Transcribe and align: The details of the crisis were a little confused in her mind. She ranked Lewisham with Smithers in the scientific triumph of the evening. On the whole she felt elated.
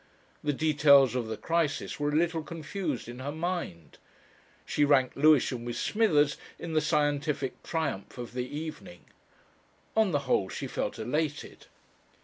The 0.43 0.51
details 0.51 1.13
of 1.13 1.27
the 1.27 1.37
crisis 1.37 1.99
were 1.99 2.09
a 2.09 2.15
little 2.15 2.41
confused 2.41 3.07
in 3.07 3.19
her 3.19 3.31
mind. 3.31 3.99
She 4.65 4.83
ranked 4.83 5.15
Lewisham 5.15 5.63
with 5.63 5.75
Smithers 5.77 6.37
in 6.57 6.73
the 6.73 6.81
scientific 6.81 7.61
triumph 7.61 8.17
of 8.17 8.33
the 8.33 8.47
evening. 8.47 9.05
On 9.95 10.09
the 10.09 10.21
whole 10.25 10.49
she 10.49 10.65
felt 10.65 10.97
elated. 10.97 11.67